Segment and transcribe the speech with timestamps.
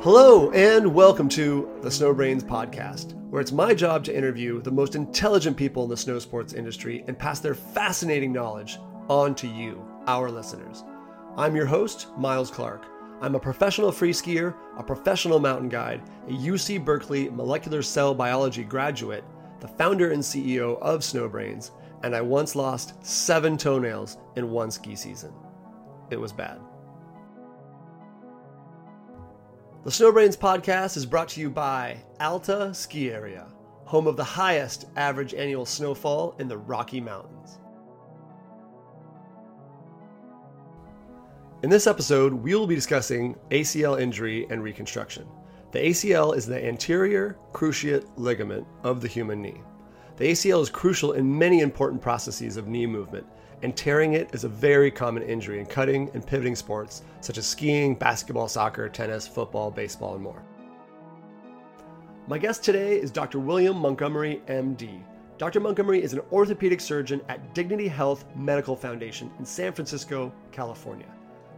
[0.00, 4.94] Hello, and welcome to the Snowbrains podcast, where it's my job to interview the most
[4.94, 8.78] intelligent people in the snow sports industry and pass their fascinating knowledge
[9.10, 10.82] on to you, our listeners.
[11.36, 12.86] I'm your host, Miles Clark.
[13.24, 18.64] I'm a professional free skier, a professional mountain guide, a UC Berkeley molecular cell biology
[18.64, 19.24] graduate,
[19.60, 21.70] the founder and CEO of Snowbrains,
[22.02, 25.32] and I once lost seven toenails in one ski season.
[26.10, 26.60] It was bad.
[29.84, 33.46] The Snowbrains podcast is brought to you by Alta Ski Area,
[33.86, 37.58] home of the highest average annual snowfall in the Rocky Mountains.
[41.64, 45.26] In this episode, we will be discussing ACL injury and reconstruction.
[45.72, 49.62] The ACL is the anterior cruciate ligament of the human knee.
[50.18, 53.26] The ACL is crucial in many important processes of knee movement,
[53.62, 57.46] and tearing it is a very common injury in cutting and pivoting sports such as
[57.46, 60.42] skiing, basketball, soccer, tennis, football, baseball, and more.
[62.26, 63.38] My guest today is Dr.
[63.38, 65.00] William Montgomery, MD.
[65.38, 65.60] Dr.
[65.60, 71.06] Montgomery is an orthopedic surgeon at Dignity Health Medical Foundation in San Francisco, California.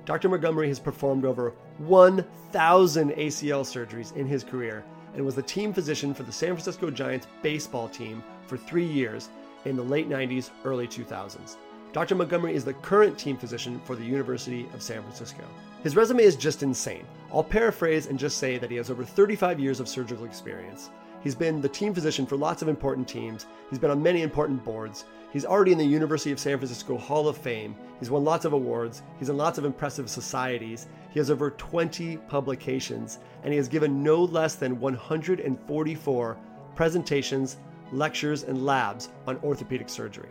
[0.07, 0.29] Dr.
[0.29, 6.15] Montgomery has performed over 1,000 ACL surgeries in his career and was the team physician
[6.15, 9.31] for the San Francisco Giants baseball team for three years
[9.65, 11.57] in the late 90s, early 2000s.
[11.93, 12.15] Dr.
[12.15, 15.43] Montgomery is the current team physician for the University of San Francisco.
[15.83, 17.05] His resume is just insane.
[17.33, 20.91] I'll paraphrase and just say that he has over 35 years of surgical experience.
[21.23, 23.47] He's been the team physician for lots of important teams.
[23.71, 25.05] He's been on many important boards.
[25.33, 27.77] He's already in the University of San Francisco Hall of Fame.
[27.99, 29.03] He's won lots of awards.
[29.19, 30.87] He's in lots of impressive societies.
[31.11, 36.37] He has over 20 publications, and he has given no less than 144
[36.75, 37.57] presentations,
[37.93, 40.31] lectures, and labs on orthopedic surgery.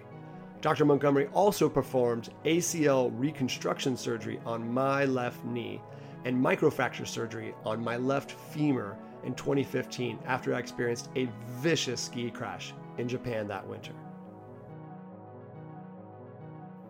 [0.61, 0.85] Dr.
[0.85, 5.81] Montgomery also performed ACL reconstruction surgery on my left knee
[6.23, 11.27] and microfracture surgery on my left femur in 2015 after I experienced a
[11.59, 13.93] vicious ski crash in Japan that winter.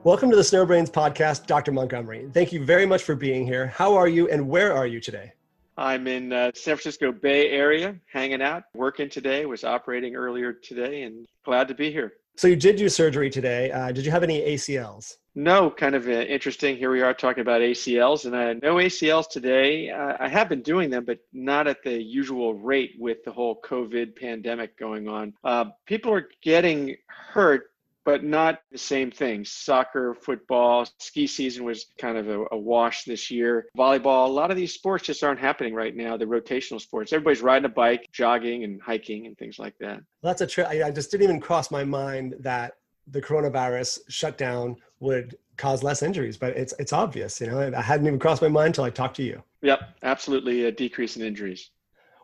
[0.03, 1.71] Welcome to the Snowbrains podcast, Dr.
[1.71, 2.29] Montgomery.
[2.31, 3.67] Thank you very much for being here.
[3.67, 5.33] How are you and where are you today?
[5.77, 9.45] I'm in uh, San Francisco Bay Area, hanging out, working today.
[9.45, 12.13] Was operating earlier today, and glad to be here.
[12.37, 13.71] So you did do surgery today.
[13.71, 15.17] Uh, did you have any ACLs?
[15.37, 16.77] No, kind of uh, interesting.
[16.77, 19.89] Here we are talking about ACLs, and uh, no ACLs today.
[19.89, 23.59] Uh, I have been doing them, but not at the usual rate with the whole
[23.61, 25.33] COVID pandemic going on.
[25.43, 27.71] Uh, people are getting hurt
[28.05, 29.51] but not the same things.
[29.51, 33.65] Soccer, football, ski season was kind of a, a, wash this year.
[33.75, 36.15] Volleyball, a lot of these sports just aren't happening right now.
[36.15, 39.95] The rotational sports, everybody's riding a bike, jogging, and hiking, and things like that.
[40.21, 40.67] Well, that's a trip.
[40.67, 42.73] I just didn't even cross my mind that
[43.07, 47.39] the coronavirus shutdown would cause less injuries, but it's it's obvious.
[47.39, 49.41] You know, I hadn't even crossed my mind until I talked to you.
[49.61, 51.71] Yep, absolutely a decrease in injuries.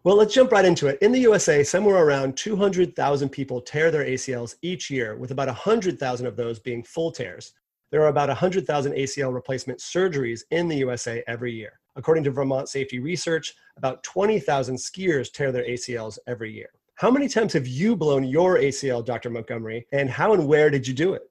[0.04, 0.98] Well, let's jump right into it.
[1.02, 6.26] In the USA, somewhere around 200,000 people tear their ACLs each year, with about 100,000
[6.26, 7.54] of those being full tears.
[7.92, 11.80] There are about 100,000 ACL replacement surgeries in the USA every year.
[11.96, 16.70] According to Vermont Safety Research, about 20,000 skiers tear their ACLs every year.
[17.02, 19.32] How many times have you blown your ACL, Dr.
[19.32, 21.24] Montgomery, and how and where did you do it?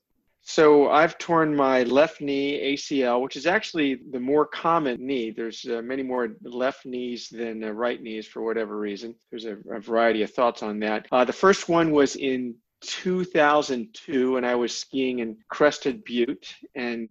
[0.42, 5.30] So I've torn my left knee ACL, which is actually the more common knee.
[5.30, 9.14] There's uh, many more left knees than uh, right knees for whatever reason.
[9.30, 11.06] There's a, a variety of thoughts on that.
[11.12, 17.08] Uh, the first one was in 2002, and I was skiing in Crested Butte, and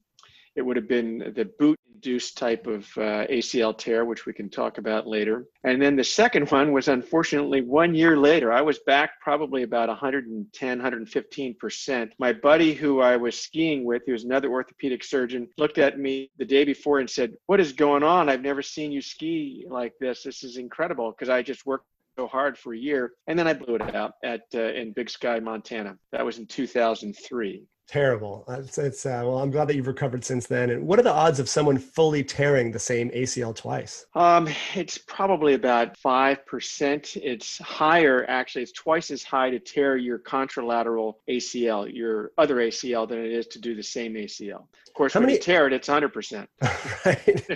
[0.57, 4.49] it would have been the boot induced type of uh, ACL tear, which we can
[4.49, 5.45] talk about later.
[5.65, 8.53] And then the second one was unfortunately one year later.
[8.53, 12.11] I was back probably about 110, 115%.
[12.17, 16.31] My buddy who I was skiing with, who was another orthopedic surgeon, looked at me
[16.37, 18.29] the day before and said, What is going on?
[18.29, 20.23] I've never seen you ski like this.
[20.23, 21.85] This is incredible because I just worked
[22.17, 25.09] so hard for a year and then i blew it out at uh, in big
[25.09, 28.45] sky montana that was in 2003 Terrible.
[28.47, 30.69] It's, it's uh, well, I'm glad that you've recovered since then.
[30.69, 34.05] And what are the odds of someone fully tearing the same ACL twice?
[34.13, 37.17] Um, it's probably about five percent.
[37.17, 38.61] It's higher, actually.
[38.61, 43.47] It's twice as high to tear your contralateral ACL, your other ACL, than it is
[43.47, 44.67] to do the same ACL.
[44.87, 45.37] Of course, How when many...
[45.37, 46.47] you tear it, it's 100 percent.
[46.61, 47.17] right.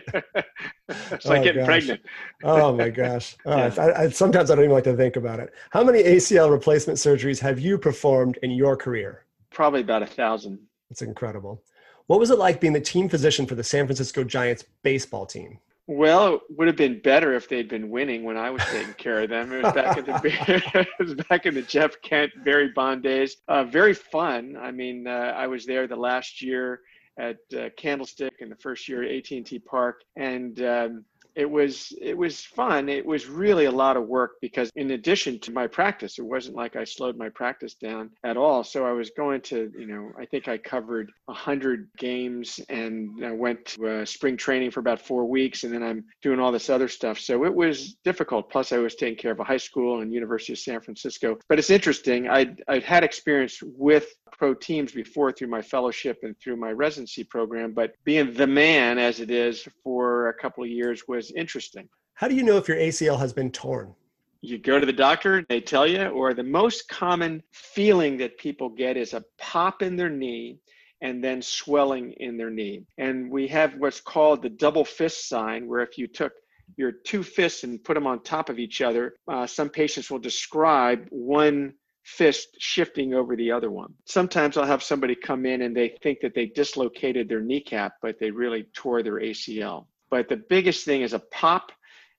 [0.90, 1.66] it's like oh, getting gosh.
[1.68, 2.02] pregnant.
[2.44, 3.38] oh my gosh.
[3.46, 3.76] Oh, yeah.
[3.78, 5.54] I, I, sometimes I don't even like to think about it.
[5.70, 9.26] How many ACL replacement surgeries have you performed in your career?
[9.54, 10.60] Probably about a thousand.
[10.90, 11.64] It's incredible.
[12.08, 15.60] What was it like being the team physician for the San Francisco Giants baseball team?
[15.86, 19.22] Well, it would have been better if they'd been winning when I was taking care
[19.22, 19.52] of them.
[19.52, 20.22] It was back in the
[21.00, 23.38] it was back in the Jeff Kent, Barry Bond days.
[23.48, 24.58] Uh, very fun.
[24.60, 26.82] I mean, uh, I was there the last year
[27.18, 32.18] at uh, Candlestick and the first year at AT&T Park, and um, it was it
[32.18, 32.90] was fun.
[32.90, 36.56] It was really a lot of work because in addition to my practice it wasn't
[36.56, 38.64] like i slowed my practice down at all.
[38.64, 43.32] So i was going to you know i think i covered 100 games and i
[43.32, 46.70] went to uh, spring training for about four weeks and then i'm doing all this
[46.70, 47.20] other stuff.
[47.20, 48.50] So it was difficult.
[48.50, 51.38] Plus i was taking care of a high school and university of san francisco.
[51.50, 52.28] But it's interesting.
[52.28, 54.08] I'd, I'd had experience with
[54.44, 59.00] pro teams before through my fellowship and through my residency program, but being the man
[59.00, 61.88] as it is for a couple of years was interesting.
[62.16, 63.96] How do you know if your ACL has been torn?
[64.42, 68.68] You go to the doctor, they tell you, or the most common feeling that people
[68.68, 70.58] get is a pop in their knee
[71.00, 72.84] and then swelling in their knee.
[72.98, 76.34] And we have what's called the double fist sign, where if you took
[76.76, 80.20] your two fists and put them on top of each other, uh, some patients will
[80.20, 83.94] describe one fist shifting over the other one.
[84.06, 88.20] Sometimes I'll have somebody come in and they think that they dislocated their kneecap, but
[88.20, 89.86] they really tore their ACL.
[90.10, 91.72] But the biggest thing is a pop,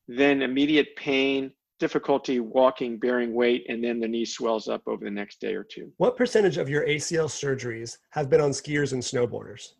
[0.08, 5.10] then immediate pain, difficulty walking, bearing weight, and then the knee swells up over the
[5.10, 5.92] next day or two.
[5.98, 9.72] What percentage of your ACL surgeries have been on skiers and snowboarders?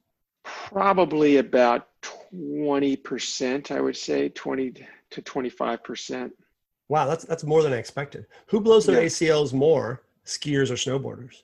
[0.45, 4.73] Probably about 20%, I would say, 20
[5.11, 6.31] to 25%.
[6.95, 8.25] Wow, that's that's more than I expected.
[8.47, 9.09] Who blows their yeah.
[9.09, 11.43] ACLs more, skiers or snowboarders?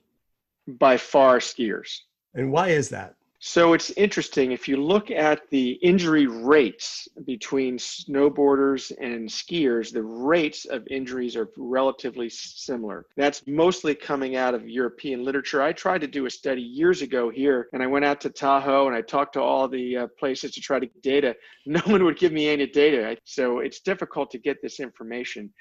[0.68, 2.02] By far, skiers.
[2.34, 3.16] And why is that?
[3.42, 10.02] So it's interesting if you look at the injury rates between snowboarders and skiers, the
[10.02, 13.06] rates of injuries are relatively similar.
[13.16, 15.62] That's mostly coming out of European literature.
[15.62, 18.88] I tried to do a study years ago here, and I went out to Tahoe
[18.88, 21.36] and I talked to all the uh, places to try to get data.
[21.66, 23.16] No one would give me any data.
[23.24, 25.52] So it's difficult to get this information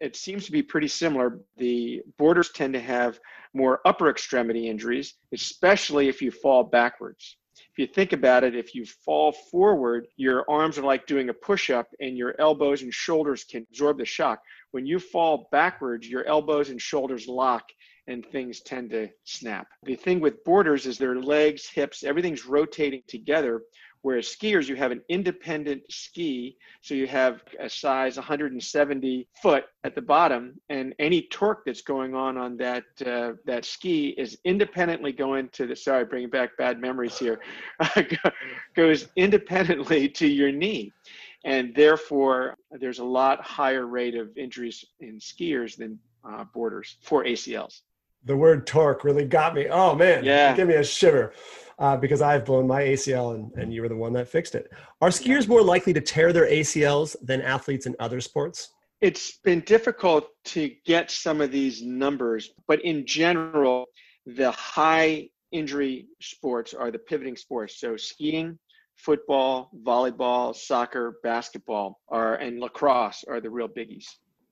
[0.00, 1.40] it seems to be pretty similar.
[1.56, 3.18] The boarders tend to have
[3.54, 7.36] more upper extremity injuries, especially if you fall backwards.
[7.72, 11.34] If you think about it, if you fall forward, your arms are like doing a
[11.34, 14.40] push up and your elbows and shoulders can absorb the shock.
[14.70, 17.64] When you fall backwards, your elbows and shoulders lock
[18.06, 19.66] and things tend to snap.
[19.82, 23.62] The thing with boarders is their legs, hips, everything's rotating together
[24.02, 29.94] Whereas skiers, you have an independent ski, so you have a size 170 foot at
[29.94, 35.12] the bottom, and any torque that's going on on that uh, that ski is independently
[35.12, 35.74] going to the.
[35.74, 37.40] Sorry, bringing back bad memories here.
[38.76, 40.92] goes independently to your knee,
[41.44, 47.24] and therefore there's a lot higher rate of injuries in skiers than uh, boarders for
[47.24, 47.80] ACLs.
[48.24, 49.66] The word torque really got me.
[49.68, 51.32] Oh man, yeah, give me a shiver
[51.78, 54.70] uh, because I've blown my ACL and, and you were the one that fixed it.
[55.00, 58.70] Are skiers more likely to tear their ACLs than athletes in other sports?
[59.00, 63.86] It's been difficult to get some of these numbers, but in general,
[64.26, 67.78] the high injury sports are the pivoting sports.
[67.80, 68.58] So skiing,
[68.96, 74.06] football, volleyball, soccer, basketball are and lacrosse are the real biggies.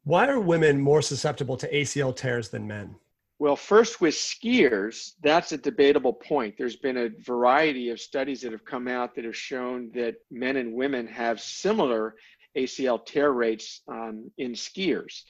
[0.04, 2.94] Why are women more susceptible to ACL tears than men?
[3.38, 6.54] Well, first with skiers, that's a debatable point.
[6.56, 10.56] There's been a variety of studies that have come out that have shown that men
[10.56, 12.14] and women have similar
[12.56, 15.22] ACL tear rates um, in skiers.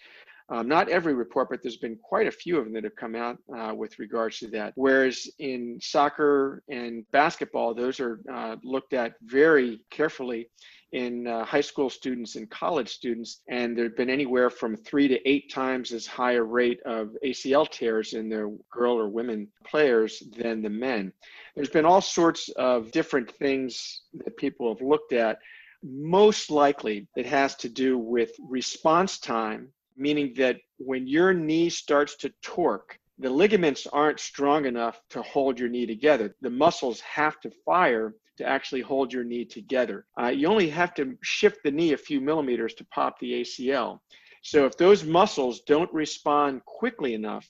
[0.49, 3.17] Um, not every report, but there's been quite a few of them that have come
[3.17, 4.73] out uh, with regards to that.
[4.77, 10.49] Whereas in soccer and basketball, those are uh, looked at very carefully
[10.93, 15.09] in uh, high school students and college students, and there have been anywhere from three
[15.09, 19.49] to eight times as high a rate of ACL tears in the girl or women
[19.65, 21.13] players than the men.
[21.55, 25.39] There's been all sorts of different things that people have looked at.
[25.83, 32.17] Most likely, it has to do with response time, meaning that when your knee starts
[32.17, 36.37] to torque, the ligaments aren't strong enough to hold your knee together.
[36.43, 40.07] The muscles have to fire to actually hold your knee together.
[40.21, 44.01] Uh, you only have to shift the knee a few millimeters to pop the ACL.
[44.43, 47.49] So if those muscles don't respond quickly enough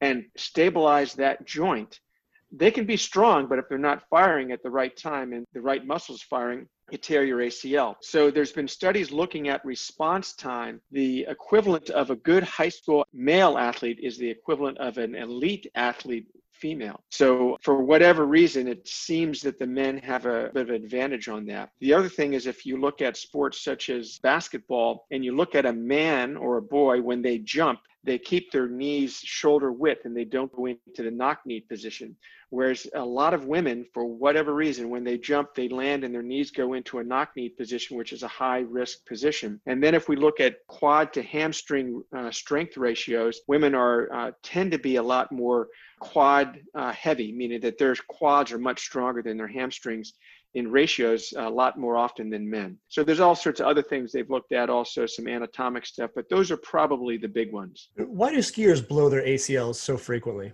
[0.00, 2.00] and stabilize that joint,
[2.52, 5.60] they can be strong, but if they're not firing at the right time and the
[5.60, 7.96] right muscles firing, you tear your ACL.
[8.00, 10.80] So there's been studies looking at response time.
[10.90, 15.66] The equivalent of a good high school male athlete is the equivalent of an elite
[15.74, 16.26] athlete
[16.60, 17.00] female.
[17.10, 21.46] So, for whatever reason, it seems that the men have a bit of advantage on
[21.46, 21.70] that.
[21.80, 25.54] The other thing is if you look at sports such as basketball and you look
[25.54, 30.04] at a man or a boy when they jump, they keep their knees shoulder width
[30.04, 32.16] and they don't go into the knock knee position.
[32.50, 36.22] Whereas a lot of women, for whatever reason, when they jump, they land and their
[36.22, 39.60] knees go into a knock knee position, which is a high risk position.
[39.66, 44.30] And then if we look at quad to hamstring uh, strength ratios, women are uh,
[44.42, 48.80] tend to be a lot more quad uh, heavy, meaning that their quads are much
[48.80, 50.14] stronger than their hamstrings
[50.54, 52.78] in ratios a lot more often than men.
[52.88, 56.28] So there's all sorts of other things they've looked at, also some anatomic stuff, but
[56.28, 57.90] those are probably the big ones.
[57.96, 60.52] Why do skiers blow their ACLs so frequently?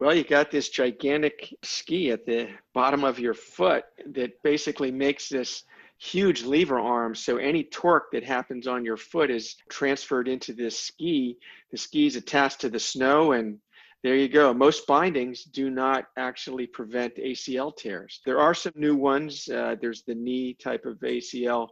[0.00, 5.28] Well, you got this gigantic ski at the bottom of your foot that basically makes
[5.28, 5.64] this
[5.98, 7.14] huge lever arm.
[7.14, 11.38] So any torque that happens on your foot is transferred into this ski.
[11.70, 13.58] The ski is attached to the snow and
[14.04, 14.52] there you go.
[14.52, 18.20] Most bindings do not actually prevent ACL tears.
[18.26, 19.48] There are some new ones.
[19.48, 21.68] Uh, there's the knee type of ACL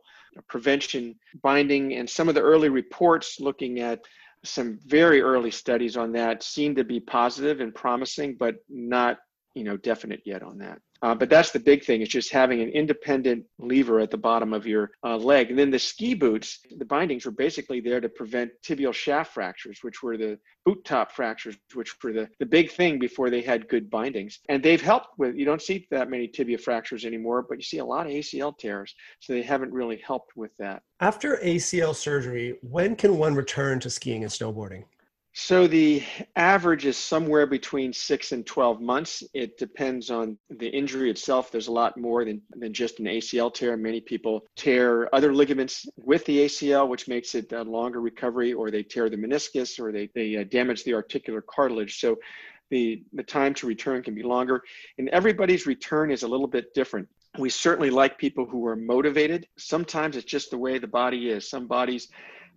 [0.48, 4.00] prevention binding, and some of the early reports looking at
[4.44, 9.18] some very early studies on that seem to be positive and promising, but not
[9.54, 10.78] you know definite yet on that.
[11.02, 14.52] Uh, but that's the big thing is just having an independent lever at the bottom
[14.52, 15.50] of your uh, leg.
[15.50, 19.80] And then the ski boots, the bindings were basically there to prevent tibial shaft fractures,
[19.82, 23.68] which were the boot top fractures, which were the, the big thing before they had
[23.68, 24.38] good bindings.
[24.48, 27.78] And they've helped with, you don't see that many tibia fractures anymore, but you see
[27.78, 28.94] a lot of ACL tears.
[29.18, 30.82] So they haven't really helped with that.
[31.00, 34.84] After ACL surgery, when can one return to skiing and snowboarding?
[35.34, 36.02] So the
[36.36, 39.22] average is somewhere between six and 12 months.
[39.32, 41.50] It depends on the injury itself.
[41.50, 43.74] There's a lot more than, than just an ACL tear.
[43.78, 48.70] Many people tear other ligaments with the ACL, which makes it a longer recovery, or
[48.70, 51.98] they tear the meniscus, or they, they uh, damage the articular cartilage.
[51.98, 52.16] So
[52.70, 54.62] the, the time to return can be longer.
[54.98, 57.08] And everybody's return is a little bit different.
[57.38, 59.46] We certainly like people who are motivated.
[59.56, 61.48] Sometimes it's just the way the body is.
[61.48, 62.08] Some bodies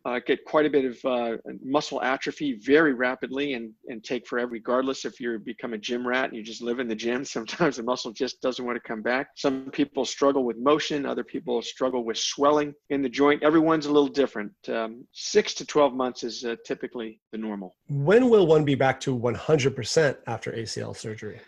[0.06, 4.52] uh, get quite a bit of uh, muscle atrophy very rapidly and, and take forever,
[4.52, 7.26] regardless if you become a gym rat and you just live in the gym.
[7.36, 9.28] Sometimes the muscle just doesn't want to come back.
[9.36, 13.44] Some people struggle with motion, other people struggle with swelling in the joint.
[13.44, 14.52] Everyone's a little different.
[14.70, 17.76] Um, six to 12 months is uh, typically the normal.
[17.90, 21.42] When will one be back to 100% after ACL surgery?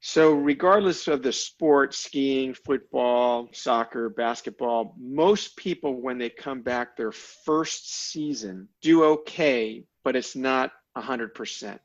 [0.00, 6.96] So, regardless of the sport, skiing, football, soccer, basketball, most people, when they come back
[6.96, 11.80] their first season, do okay, but it's not 100%.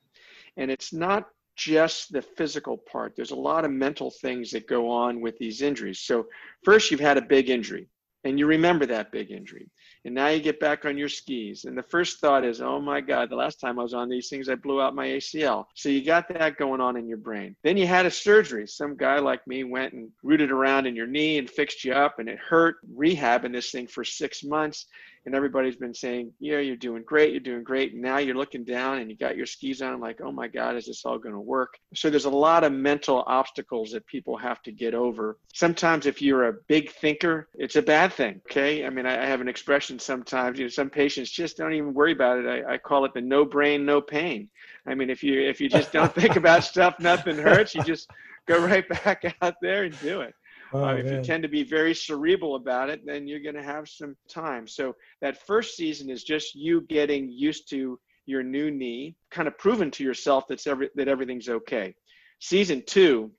[0.57, 4.89] And it's not just the physical part, there's a lot of mental things that go
[4.89, 5.99] on with these injuries.
[5.99, 6.27] So,
[6.63, 7.87] first, you've had a big injury,
[8.23, 9.69] and you remember that big injury
[10.05, 11.65] and now you get back on your skis.
[11.65, 14.29] And the first thought is oh my god the last time i was on these
[14.29, 17.55] things i blew out my acl so you got that going on in your brain.
[17.63, 18.67] Then you had a surgery.
[18.67, 22.19] Some guy like me went and rooted around in your knee and fixed you up
[22.19, 22.77] and it hurt.
[22.95, 24.87] Rehabbing this thing for six months
[25.25, 27.93] and everybody's been saying, yeah, you're doing great, you're doing great.
[27.93, 30.75] And now you're looking down and you got your skis on, like, oh my God,
[30.75, 31.77] is this all going to work?
[31.95, 35.37] So there's a lot of mental obstacles that people have to get over.
[35.53, 38.41] Sometimes if you're a big thinker, it's a bad thing.
[38.49, 38.85] Okay.
[38.85, 42.11] I mean, I, have an expression sometimes, you know, some patients just don't even worry
[42.11, 42.47] about it.
[42.47, 44.49] I, I call it the no brain, no pain.
[44.85, 47.73] I mean, if you if you just don't think about stuff, nothing hurts.
[47.73, 48.09] You just
[48.45, 50.33] go right back out there and do it.
[50.73, 53.63] Oh, uh, if you tend to be very cerebral about it, then you're going to
[53.63, 54.67] have some time.
[54.67, 59.57] So that first season is just you getting used to your new knee, kind of
[59.57, 61.93] proven to yourself that's every, that everything's okay.
[62.39, 63.31] Season two,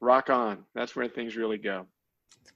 [0.00, 0.64] rock on.
[0.74, 1.86] That's where things really go.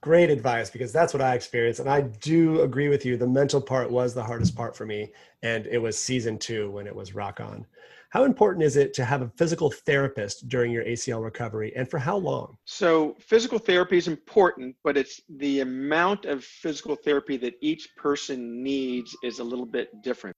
[0.00, 1.80] Great advice because that's what I experienced.
[1.80, 3.16] And I do agree with you.
[3.16, 5.12] The mental part was the hardest part for me.
[5.42, 7.66] And it was season two when it was rock on.
[8.14, 11.98] How important is it to have a physical therapist during your ACL recovery and for
[11.98, 12.56] how long?
[12.64, 18.62] So, physical therapy is important, but it's the amount of physical therapy that each person
[18.62, 20.36] needs is a little bit different.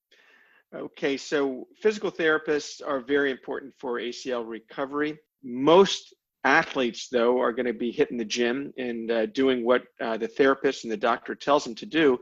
[0.75, 5.19] Okay, so physical therapists are very important for ACL recovery.
[5.45, 6.15] Most
[6.47, 10.29] athletes, though, are going to be hitting the gym and uh, doing what uh, the
[10.29, 12.19] therapist and the doctor tells them to do.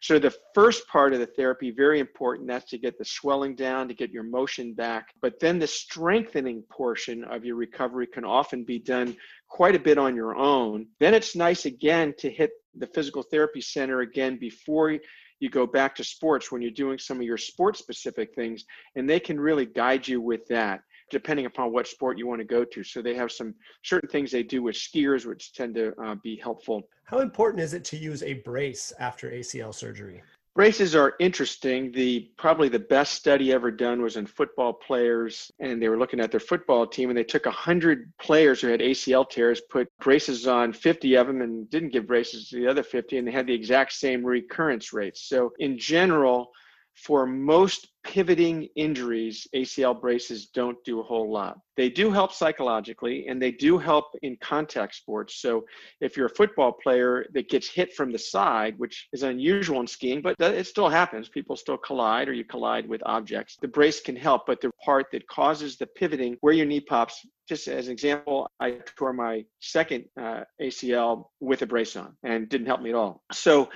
[0.00, 3.88] So the first part of the therapy, very important, that's to get the swelling down,
[3.88, 5.08] to get your motion back.
[5.20, 9.16] But then the strengthening portion of your recovery can often be done
[9.48, 10.86] quite a bit on your own.
[10.98, 14.98] Then it's nice again to hit the physical therapy center again before
[15.38, 18.64] you go back to sports when you're doing some of your sports specific things,
[18.94, 22.44] and they can really guide you with that depending upon what sport you want to
[22.46, 22.82] go to.
[22.84, 26.36] So they have some certain things they do with skiers, which tend to uh, be
[26.36, 26.88] helpful.
[27.04, 30.22] How important is it to use a brace after ACL surgery?
[30.56, 31.92] Braces are interesting.
[31.92, 36.18] The probably the best study ever done was in football players, and they were looking
[36.18, 40.46] at their football team, and they took hundred players who had ACL tears, put braces
[40.46, 43.46] on 50 of them, and didn't give braces to the other 50, and they had
[43.46, 45.28] the exact same recurrence rates.
[45.28, 46.52] So in general,
[46.96, 51.58] for most pivoting injuries, ACL braces don't do a whole lot.
[51.76, 55.42] They do help psychologically and they do help in contact sports.
[55.42, 55.66] So,
[56.00, 59.86] if you're a football player that gets hit from the side, which is unusual in
[59.86, 64.00] skiing, but it still happens, people still collide or you collide with objects, the brace
[64.00, 64.46] can help.
[64.46, 68.48] But the part that causes the pivoting where your knee pops, just as an example,
[68.58, 72.96] I tore my second uh, ACL with a brace on and didn't help me at
[72.96, 73.22] all.
[73.32, 73.68] So,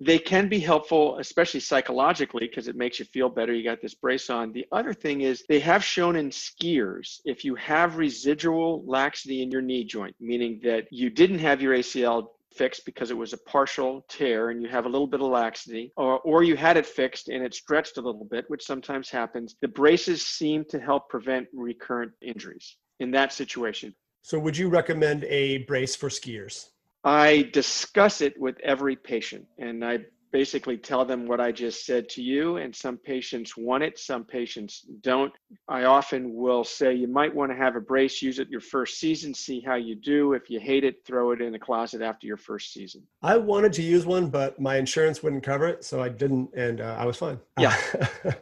[0.00, 3.52] they can be helpful, especially psychologically, because it makes you feel better.
[3.52, 4.52] You got this brace on.
[4.52, 9.50] The other thing is they have shown in skiers if you have residual laxity in
[9.50, 13.38] your knee joint, meaning that you didn't have your ACL fixed because it was a
[13.38, 16.86] partial tear and you have a little bit of laxity, or, or you had it
[16.86, 21.08] fixed and it stretched a little bit, which sometimes happens, the braces seem to help
[21.08, 23.94] prevent recurrent injuries in that situation.
[24.22, 26.68] So, would you recommend a brace for skiers?
[27.04, 30.00] I discuss it with every patient and I
[30.32, 32.56] basically tell them what I just said to you.
[32.58, 35.32] And some patients want it, some patients don't.
[35.68, 38.98] I often will say you might want to have a brace, use it your first
[38.98, 40.32] season, see how you do.
[40.34, 43.02] If you hate it, throw it in the closet after your first season.
[43.22, 45.84] I wanted to use one, but my insurance wouldn't cover it.
[45.84, 47.40] So I didn't, and uh, I was fine.
[47.58, 47.76] Yeah.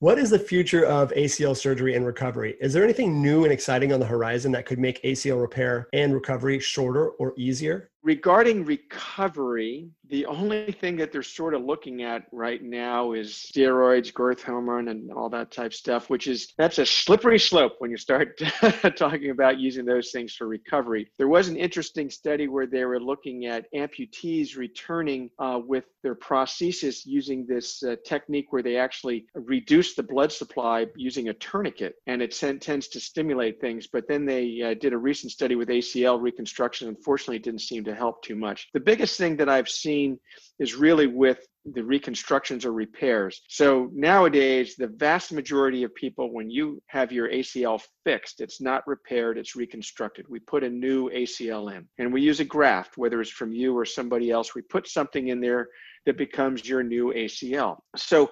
[0.00, 2.58] What is the future of ACL surgery and recovery?
[2.60, 6.12] Is there anything new and exciting on the horizon that could make ACL repair and
[6.12, 7.90] recovery shorter or easier?
[8.06, 14.14] Regarding recovery, the only thing that they're sort of looking at right now is steroids,
[14.14, 17.96] growth hormone, and all that type stuff, which is that's a slippery slope when you
[17.96, 18.40] start
[18.96, 21.10] talking about using those things for recovery.
[21.18, 26.14] There was an interesting study where they were looking at amputees returning uh, with their
[26.14, 31.96] prosthesis using this uh, technique where they actually reduce the blood supply using a tourniquet,
[32.06, 33.88] and it tends to stimulate things.
[33.88, 36.86] But then they uh, did a recent study with ACL reconstruction.
[36.86, 38.68] Unfortunately, it didn't seem to help too much.
[38.74, 40.18] The biggest thing that I've seen
[40.58, 41.38] is really with
[41.74, 43.42] the reconstructions or repairs.
[43.48, 48.86] So nowadays, the vast majority of people, when you have your ACL fixed, it's not
[48.86, 50.26] repaired, it's reconstructed.
[50.28, 53.76] We put a new ACL in and we use a graft, whether it's from you
[53.76, 54.54] or somebody else.
[54.54, 55.68] We put something in there
[56.04, 57.78] that becomes your new ACL.
[57.96, 58.30] So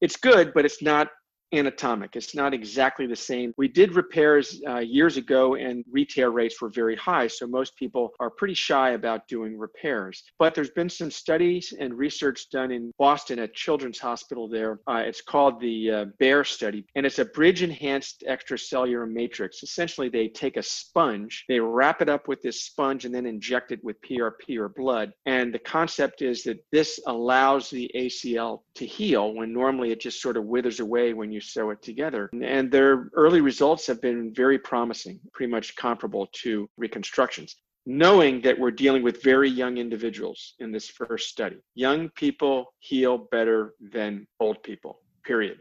[0.00, 1.08] it's good, but it's not
[1.56, 2.16] anatomic.
[2.16, 3.52] It's not exactly the same.
[3.56, 7.26] We did repairs uh, years ago and re-tear rates were very high.
[7.26, 10.22] So most people are pretty shy about doing repairs.
[10.38, 14.80] But there's been some studies and research done in Boston at Children's Hospital there.
[14.86, 19.62] Uh, it's called the uh, BEAR study, and it's a bridge enhanced extracellular matrix.
[19.62, 23.72] Essentially, they take a sponge, they wrap it up with this sponge, and then inject
[23.72, 25.12] it with PRP or blood.
[25.26, 30.20] And the concept is that this allows the ACL to heal when normally it just
[30.20, 32.30] sort of withers away when you sew it together.
[32.42, 37.56] And their early results have been very promising, pretty much comparable to reconstructions.
[37.86, 41.56] Knowing that we're dealing with very young individuals in this first study.
[41.74, 45.58] Young people heal better than old people, period.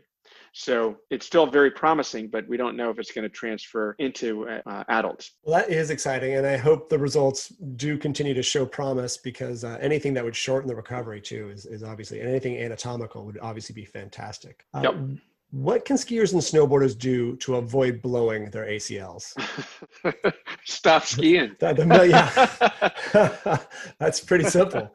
[0.53, 4.47] So it's still very promising, but we don't know if it's going to transfer into
[4.47, 5.31] uh, adults.
[5.43, 6.35] Well, that is exciting.
[6.35, 10.35] And I hope the results do continue to show promise because uh, anything that would
[10.35, 14.65] shorten the recovery, too, is, is obviously, and anything anatomical would obviously be fantastic.
[14.75, 14.95] Uh, yep.
[15.53, 19.35] What can skiers and snowboarders do to avoid blowing their ACLs?
[20.65, 21.55] Stop skiing.
[21.61, 23.59] yeah,
[23.99, 24.91] that's pretty simple.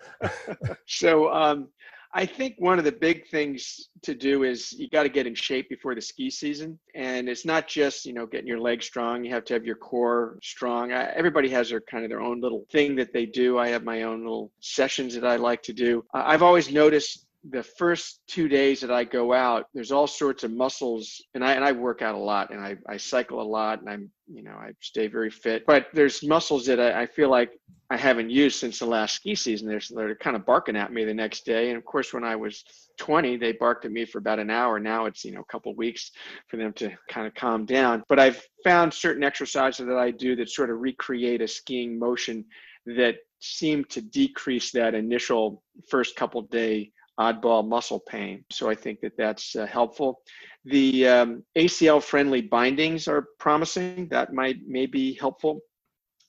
[0.85, 1.69] so, um,
[2.13, 5.35] I think one of the big things to do is you got to get in
[5.37, 9.25] shape before the ski season, and it's not just you know getting your legs strong.
[9.25, 10.91] You have to have your core strong.
[10.91, 13.61] I, everybody has their kind of their own little thing that they do.
[13.61, 16.05] I have my own little sessions that I like to do.
[16.13, 20.51] I've always noticed the first two days that I go out, there's all sorts of
[20.51, 23.81] muscles, and I and I work out a lot, and I I cycle a lot,
[23.81, 25.65] and I'm you know I stay very fit.
[25.67, 27.53] But there's muscles that I, I feel like
[27.91, 29.69] I haven't used since the last ski season.
[29.69, 32.37] They're they're kind of barking at me the next day, and of course when I
[32.37, 32.65] was
[32.99, 34.79] 20, they barked at me for about an hour.
[34.79, 36.11] Now it's you know a couple weeks
[36.49, 38.03] for them to kind of calm down.
[38.09, 42.45] But I've found certain exercises that I do that sort of recreate a skiing motion
[42.87, 48.45] that seem to decrease that initial first couple day oddball muscle pain.
[48.51, 50.21] So I think that that's uh, helpful.
[50.65, 54.09] The um, ACL friendly bindings are promising.
[54.09, 55.61] That might may be helpful.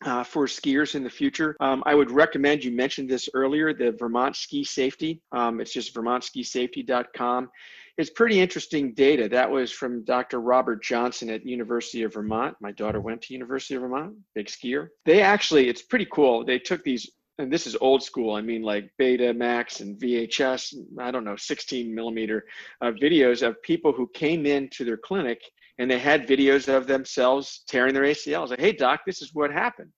[0.05, 2.63] Uh, for skiers in the future, um, I would recommend.
[2.63, 5.21] You mentioned this earlier, the Vermont Ski Safety.
[5.33, 7.49] Um, it's just vermontskisafety.com.
[7.97, 9.27] It's pretty interesting data.
[9.27, 10.39] That was from Dr.
[10.39, 12.55] Robert Johnson at University of Vermont.
[12.61, 14.87] My daughter went to University of Vermont, big skier.
[15.03, 16.45] They actually, it's pretty cool.
[16.45, 18.35] They took these and this is old school.
[18.35, 20.75] I mean, like Betamax and VHS.
[20.99, 22.45] I don't know, 16 millimeter
[22.81, 25.41] uh, videos of people who came into their clinic
[25.79, 28.49] and they had videos of themselves tearing their ACLs.
[28.49, 29.89] Like, hey, doc, this is what happened.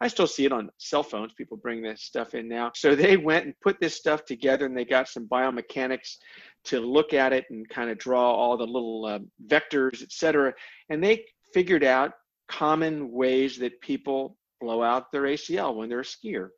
[0.00, 1.32] I still see it on cell phones.
[1.34, 2.72] People bring this stuff in now.
[2.74, 6.16] So they went and put this stuff together and they got some biomechanics
[6.64, 10.52] to look at it and kind of draw all the little uh, vectors, et cetera.
[10.90, 12.12] And they figured out
[12.48, 16.48] common ways that people blow out their ACL when they're a skier.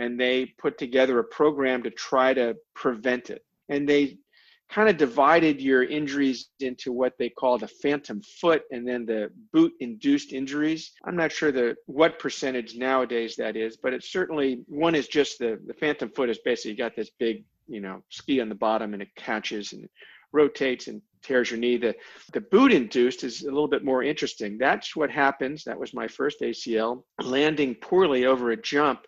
[0.00, 3.42] And they put together a program to try to prevent it.
[3.68, 4.18] And they
[4.70, 9.30] kind of divided your injuries into what they call the phantom foot and then the
[9.52, 10.92] boot induced injuries.
[11.04, 15.38] I'm not sure the what percentage nowadays that is, but it's certainly one is just
[15.38, 18.54] the the phantom foot is basically you got this big, you know, ski on the
[18.54, 19.88] bottom and it catches and
[20.32, 21.76] rotates and tears your knee.
[21.76, 21.94] The
[22.32, 24.56] the boot induced is a little bit more interesting.
[24.56, 25.64] That's what happens.
[25.64, 29.00] That was my first ACL, landing poorly over a jump.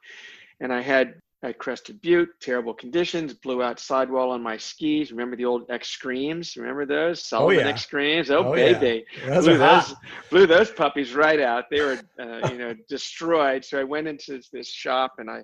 [0.63, 5.11] And I had at Crested Butte, terrible conditions, blew out sidewall on my skis.
[5.11, 6.57] Remember the old X-Screams?
[6.57, 7.21] Remember those?
[7.21, 7.69] Salomon oh, yeah.
[7.69, 8.31] X-Screams.
[8.31, 9.05] Oh, oh baby.
[9.19, 9.35] Yeah.
[9.35, 9.95] Those blew, those,
[10.31, 11.65] blew those puppies right out.
[11.69, 13.65] They were, uh, you know, destroyed.
[13.65, 15.43] So I went into this shop and I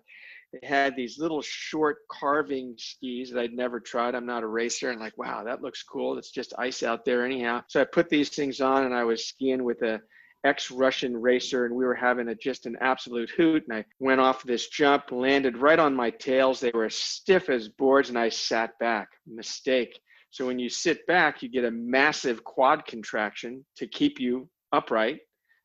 [0.62, 4.14] had these little short carving skis that I'd never tried.
[4.14, 4.90] I'm not a racer.
[4.90, 6.16] And like, wow, that looks cool.
[6.16, 7.64] It's just ice out there anyhow.
[7.66, 10.00] So I put these things on and I was skiing with a
[10.44, 13.64] ex-Russian racer, and we were having a, just an absolute hoot.
[13.68, 16.60] And I went off this jump, landed right on my tails.
[16.60, 19.08] They were as stiff as boards, and I sat back.
[19.26, 19.98] Mistake.
[20.30, 25.20] So when you sit back, you get a massive quad contraction to keep you upright.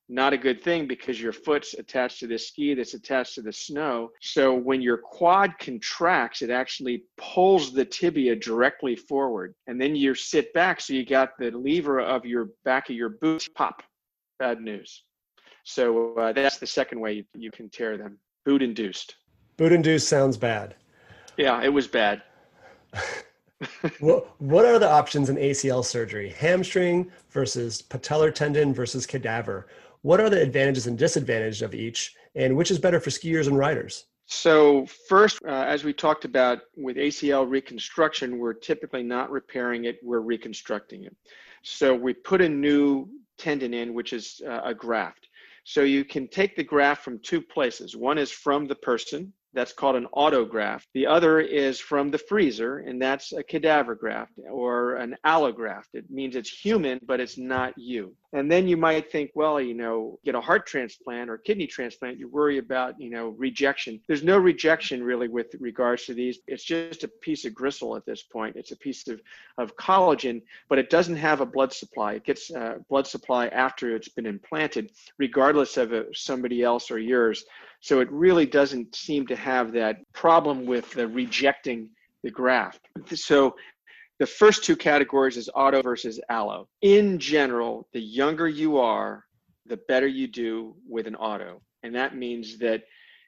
[0.10, 3.54] Not a good thing because your foot's attached to the ski that's attached to the
[3.54, 4.10] snow.
[4.22, 9.56] So when your quad contracts, it actually pulls the tibia directly forward.
[9.68, 13.10] And then you sit back, so you got the lever of your back of your
[13.10, 13.82] boot pop
[14.40, 15.04] bad news.
[15.64, 18.18] So uh, that's the second way you, you can tear them.
[18.46, 19.16] Boot induced.
[19.58, 20.76] Boot induced sounds bad.
[21.38, 22.22] Yeah, it was bad.
[24.00, 26.30] what, what are the options in ACL surgery?
[26.38, 29.68] Hamstring versus patellar tendon versus cadaver.
[30.02, 33.58] What are the advantages and disadvantages of each, and which is better for skiers and
[33.58, 34.06] riders?
[34.26, 40.00] So, first, uh, as we talked about with ACL reconstruction, we're typically not repairing it,
[40.02, 41.16] we're reconstructing it.
[41.62, 43.08] So, we put a new
[43.44, 45.28] tendon in, which is uh, a graft.
[45.66, 47.96] So you can take the graft from two places.
[47.96, 50.86] One is from the person, that's called an autograft.
[50.94, 55.94] The other is from the freezer, and that's a cadaver graft or an allograft.
[55.94, 58.16] It means it's human, but it's not you.
[58.34, 62.18] And then you might think, well, you know, get a heart transplant or kidney transplant,
[62.18, 64.02] you worry about, you know, rejection.
[64.08, 66.40] There's no rejection really with regards to these.
[66.48, 68.56] It's just a piece of gristle at this point.
[68.56, 69.22] It's a piece of,
[69.60, 72.14] of collagen, but it doesn't have a blood supply.
[72.14, 77.46] It gets a blood supply after it's been implanted, regardless of somebody else or yours.
[77.84, 81.90] So it really doesn't seem to have that problem with the rejecting
[82.24, 82.88] the graft.
[83.14, 83.58] So
[84.20, 86.70] the first two categories is auto versus allo.
[86.82, 89.26] In general, the younger you are,
[89.66, 91.62] the better you do with an auto.
[91.84, 92.84] And that means that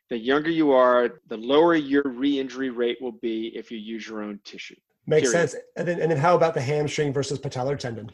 [0.10, 4.24] the younger you are, the lower your re-injury rate will be if you use your
[4.24, 4.78] own tissue.
[5.06, 5.50] Makes period.
[5.50, 5.63] sense.
[5.76, 8.10] And then, and then how about the hamstring versus patellar tendon?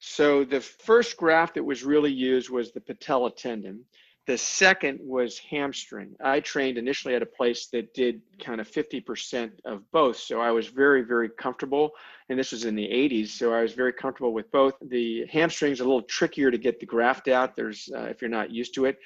[0.00, 3.84] So the first graft that was really used was the patella tendon.
[4.26, 6.16] The second was hamstring.
[6.22, 10.16] I trained initially at a place that did kind of 50% of both.
[10.16, 11.92] So I was very, very comfortable.
[12.28, 13.28] And this was in the 80s.
[13.28, 14.74] So I was very comfortable with both.
[14.82, 17.54] The hamstring's a little trickier to get the graft out.
[17.54, 18.98] There's, uh, if you're not used to it.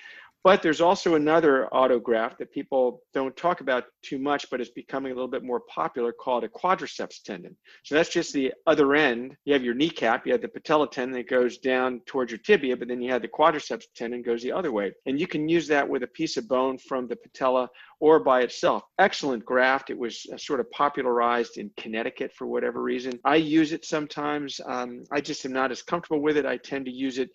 [0.43, 5.13] But there's also another autograft that people don't talk about too much, but it's becoming
[5.13, 7.55] a little bit more popular called a quadriceps tendon.
[7.85, 9.37] So that's just the other end.
[9.45, 12.75] You have your kneecap, you have the patella tendon that goes down towards your tibia,
[12.75, 14.93] but then you have the quadriceps tendon goes the other way.
[15.05, 17.69] And you can use that with a piece of bone from the patella
[18.01, 18.83] or by itself.
[18.99, 19.91] Excellent graft.
[19.91, 23.21] It was uh, sort of popularized in Connecticut for whatever reason.
[23.27, 24.59] I use it sometimes.
[24.65, 26.47] Um, I just am not as comfortable with it.
[26.47, 27.29] I tend to use it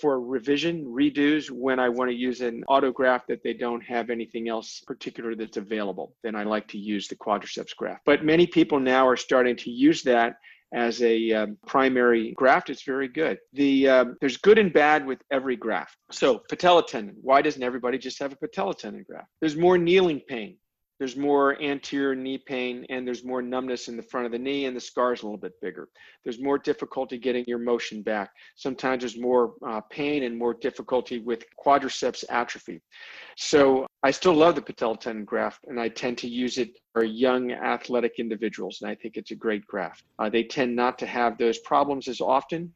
[0.00, 4.48] for revision, redos, when I want to use an autograft that they don't have anything
[4.48, 8.02] else particular that's available, then I like to use the quadriceps graft.
[8.04, 10.36] But many people now are starting to use that
[10.74, 12.68] as a um, primary graft.
[12.68, 13.38] It's very good.
[13.52, 15.96] The um, there's good and bad with every graft.
[16.10, 17.16] So patella tendon.
[17.20, 19.28] Why doesn't everybody just have a patella tendon graft?
[19.40, 20.56] There's more kneeling pain
[21.04, 24.64] there's more anterior knee pain and there's more numbness in the front of the knee
[24.64, 25.90] and the scar is a little bit bigger.
[26.22, 28.30] There's more difficulty getting your motion back.
[28.56, 32.80] Sometimes there's more uh, pain and more difficulty with quadriceps atrophy.
[33.36, 37.04] So I still love the patella tendon graft and I tend to use it for
[37.04, 40.04] young athletic individuals and I think it's a great graft.
[40.18, 42.72] Uh, they tend not to have those problems as often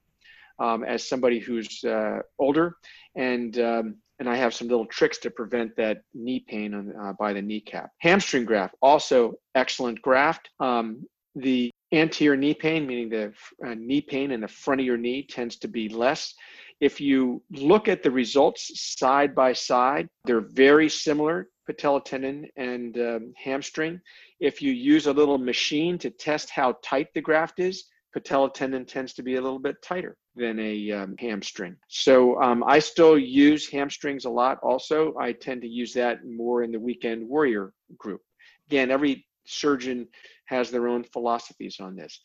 [0.58, 2.76] um, as somebody who's uh, older
[3.16, 7.12] and um, and I have some little tricks to prevent that knee pain on, uh,
[7.12, 7.90] by the kneecap.
[7.98, 10.50] Hamstring graft, also excellent graft.
[10.60, 13.32] Um, the anterior knee pain, meaning the
[13.64, 16.34] uh, knee pain in the front of your knee, tends to be less.
[16.80, 22.96] If you look at the results side by side, they're very similar, patella tendon and
[22.98, 24.00] um, hamstring.
[24.40, 28.84] If you use a little machine to test how tight the graft is, patella tendon
[28.84, 31.76] tends to be a little bit tighter than a um, hamstring.
[31.88, 34.58] So um, I still use hamstrings a lot.
[34.62, 38.20] Also, I tend to use that more in the weekend warrior group.
[38.68, 40.06] Again, every surgeon
[40.46, 42.20] has their own philosophies on this.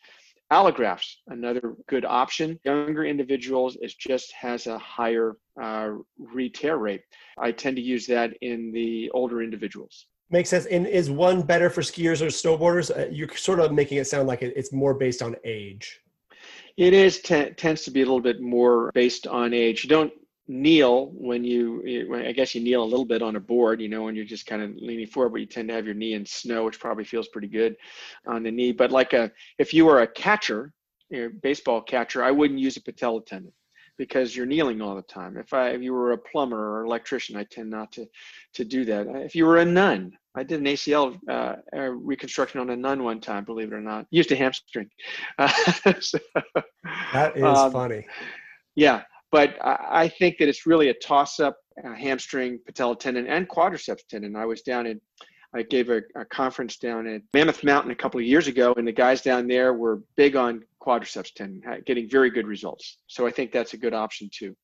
[0.52, 2.60] Allografts, another good option.
[2.64, 7.02] Younger individuals, it just has a higher uh, re-tear rate.
[7.40, 10.06] I tend to use that in the older individuals.
[10.34, 10.66] Makes sense.
[10.66, 12.90] And is one better for skiers or snowboarders?
[12.90, 16.02] Uh, you're sort of making it sound like it's more based on age.
[16.76, 19.84] It is t- tends to be a little bit more based on age.
[19.84, 20.12] You don't
[20.50, 24.04] kneel when you i guess you kneel a little bit on a board you know
[24.04, 26.26] when you're just kind of leaning forward but you tend to have your knee in
[26.26, 27.78] snow which probably feels pretty good
[28.28, 30.74] on the knee but like a if you were a catcher
[31.42, 33.54] baseball catcher i wouldn't use a patella tendon
[33.98, 37.38] because you're kneeling all the time if i if you were a plumber or electrician
[37.38, 38.06] i tend not to
[38.54, 41.56] to do that if you were a nun I did an ACL uh,
[41.92, 44.08] reconstruction on a nun one time, believe it or not.
[44.10, 44.90] Used a hamstring.
[45.38, 45.48] Uh,
[46.00, 46.18] so,
[47.14, 48.06] that is um, funny.
[48.76, 53.48] Yeah, but I, I think that it's really a toss-up uh, hamstring, patella tendon, and
[53.48, 54.36] quadriceps tendon.
[54.36, 55.00] I was down in,
[55.54, 58.88] I gave a, a, conference down at Mammoth Mountain a couple of years ago, and
[58.88, 62.98] the guys down there were big on quadriceps tendon, getting very good results.
[63.08, 64.56] So I think that's a good option too.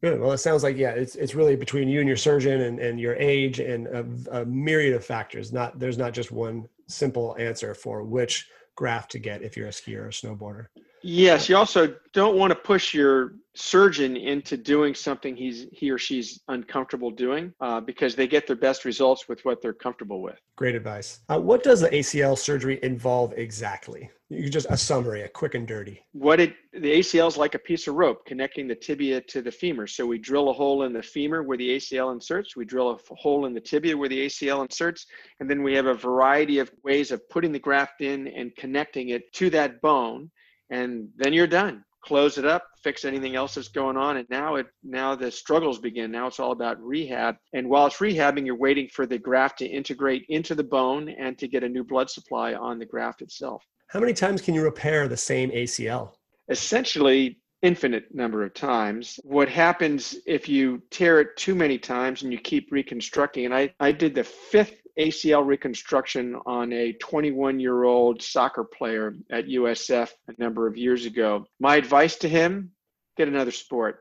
[0.00, 0.20] Good.
[0.20, 3.00] Well, it sounds like yeah, it's it's really between you and your surgeon and, and
[3.00, 4.06] your age and a,
[4.40, 5.52] a myriad of factors.
[5.52, 9.70] Not there's not just one simple answer for which graft to get if you're a
[9.70, 10.66] skier or a snowboarder.
[11.02, 15.98] Yes, you also don't want to push your surgeon into doing something he's he or
[15.98, 20.38] she's uncomfortable doing uh, because they get their best results with what they're comfortable with.
[20.56, 21.20] Great advice.
[21.28, 24.10] Uh, what does the ACL surgery involve exactly?
[24.30, 26.04] You just a summary, a quick and dirty.
[26.12, 29.50] What it the ACL is like a piece of rope connecting the tibia to the
[29.50, 29.86] femur.
[29.86, 32.54] So we drill a hole in the femur where the ACL inserts.
[32.54, 35.06] We drill a hole in the tibia where the ACL inserts,
[35.40, 39.08] and then we have a variety of ways of putting the graft in and connecting
[39.08, 40.30] it to that bone
[40.70, 44.56] and then you're done close it up fix anything else that's going on and now
[44.56, 46.10] it now the struggles begin.
[46.10, 47.36] Now it's all about rehab.
[47.52, 51.36] And while it's rehabbing you're waiting for the graft to integrate into the bone and
[51.38, 53.64] to get a new blood supply on the graft itself.
[53.88, 56.12] How many times can you repair the same acl
[56.48, 59.18] essentially infinite number of times.
[59.24, 63.46] What happens if you tear it too many times and you keep reconstructing?
[63.46, 69.14] And i i did the fifth ACL reconstruction on a 21 year old soccer player
[69.30, 71.46] at USF a number of years ago.
[71.60, 72.72] My advice to him
[73.16, 74.00] get another sport.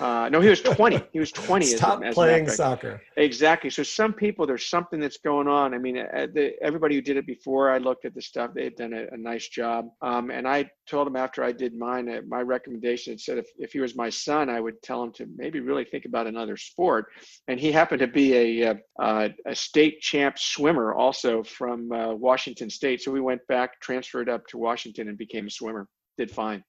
[0.00, 1.02] Uh, no, he was 20.
[1.12, 1.66] He was 20.
[1.66, 3.02] Stop as, as playing soccer.
[3.16, 3.70] Exactly.
[3.70, 5.74] So some people, there's something that's going on.
[5.74, 8.52] I mean, uh, the, everybody who did it before, I looked at the stuff.
[8.54, 9.88] They had done a, a nice job.
[10.02, 13.72] Um, and I told him after I did mine, uh, my recommendation said if, if
[13.72, 17.06] he was my son, I would tell him to maybe really think about another sport.
[17.48, 22.14] And he happened to be a, a, uh, a state champ swimmer also from uh,
[22.14, 23.02] Washington State.
[23.02, 25.88] So we went back, transferred up to Washington, and became a swimmer.
[26.18, 26.64] Did fine.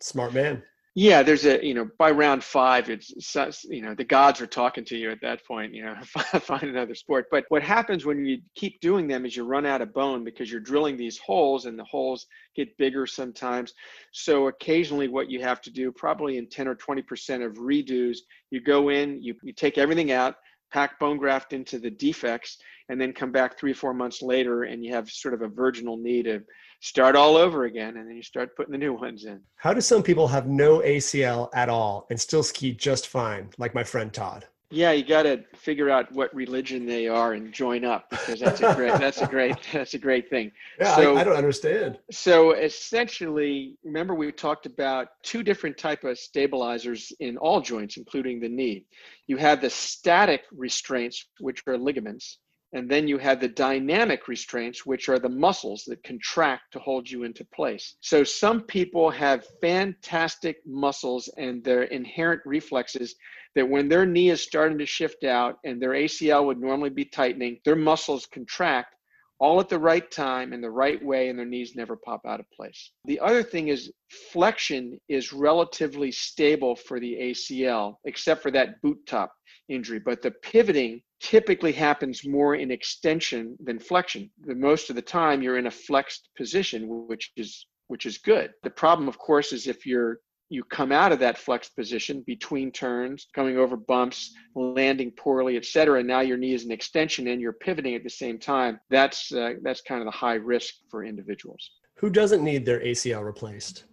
[0.00, 0.62] Smart man
[0.94, 4.84] yeah there's a you know by round five it's you know the gods are talking
[4.84, 5.94] to you at that point you know
[6.40, 7.26] find another sport.
[7.30, 10.50] But what happens when you keep doing them is you run out of bone because
[10.50, 13.74] you're drilling these holes and the holes get bigger sometimes.
[14.12, 18.18] So occasionally what you have to do probably in 10 or 20 percent of redos
[18.50, 20.36] you go in you, you take everything out
[20.72, 24.64] pack bone graft into the defects and then come back three or four months later
[24.64, 26.40] and you have sort of a virginal knee to
[26.80, 29.40] start all over again and then you start putting the new ones in.
[29.56, 33.74] How do some people have no ACL at all and still ski just fine, like
[33.74, 34.46] my friend Todd?
[34.70, 38.60] Yeah, you got to figure out what religion they are and join up because that's
[38.60, 40.52] a great that's a great that's a great thing.
[40.78, 41.98] Yeah, so, I, I, don't understand.
[42.10, 48.40] So essentially, remember we talked about two different type of stabilizers in all joints, including
[48.40, 48.84] the knee.
[49.26, 52.38] You have the static restraints, which are ligaments,
[52.72, 57.08] and then you have the dynamic restraints, which are the muscles that contract to hold
[57.08, 57.96] you into place.
[58.00, 63.14] So some people have fantastic muscles and their inherent reflexes
[63.54, 67.06] that when their knee is starting to shift out and their ACL would normally be
[67.06, 68.94] tightening, their muscles contract
[69.40, 72.40] all at the right time in the right way and their knees never pop out
[72.40, 72.90] of place.
[73.04, 73.92] The other thing is
[74.32, 79.32] flexion is relatively stable for the ACL, except for that boot top
[79.68, 80.00] injury.
[80.00, 84.30] But the pivoting typically happens more in extension than flexion.
[84.46, 88.52] The most of the time you're in a flexed position, which is which is good.
[88.62, 92.72] The problem, of course, is if you're you come out of that flexed position between
[92.72, 97.28] turns, coming over bumps, landing poorly, et cetera, and now your knee is an extension
[97.28, 100.74] and you're pivoting at the same time, that's, uh, that's kind of the high risk
[100.90, 101.72] for individuals.
[101.96, 103.84] Who doesn't need their ACL replaced?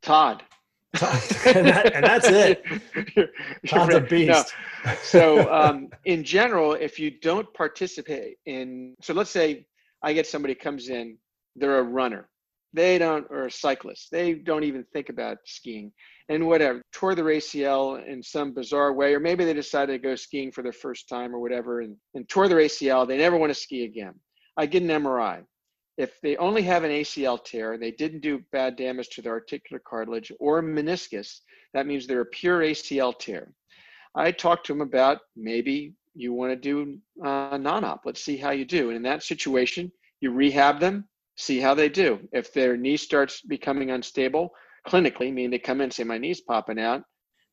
[0.00, 0.44] Todd.
[1.02, 2.64] and, that, and, that's it.
[3.66, 4.54] Todd's a beast.
[4.86, 4.94] No.
[5.02, 9.66] So, um, in general, if you don't participate in, so let's say
[10.02, 11.18] I get somebody comes in,
[11.56, 12.28] they're a runner,
[12.72, 15.92] they don't, or a cyclist, they don't even think about skiing
[16.30, 20.14] and whatever, tore their ACL in some bizarre way, or maybe they decided to go
[20.14, 23.06] skiing for their first time or whatever and, and tore their ACL.
[23.06, 24.14] They never want to ski again.
[24.56, 25.42] I get an MRI.
[25.98, 29.80] If they only have an ACL tear they didn't do bad damage to their articular
[29.84, 31.40] cartilage or meniscus,
[31.74, 33.52] that means they're a pure ACL tear.
[34.14, 38.02] I talked to them about maybe you want to do uh, non-op.
[38.04, 38.88] Let's see how you do.
[38.88, 41.04] And in that situation, you rehab them,
[41.36, 42.20] see how they do.
[42.32, 44.50] If their knee starts becoming unstable,
[44.86, 47.02] clinically, meaning they come in and say, my knee's popping out,